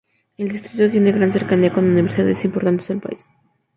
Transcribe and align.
El 0.35 0.49
distrito 0.49 0.89
tiene 0.89 1.11
gran 1.11 1.31
cercanía 1.31 1.71
con 1.71 1.85
universidades 1.85 2.43
importantes 2.43 2.87
del 2.87 3.01
país. 3.01 3.23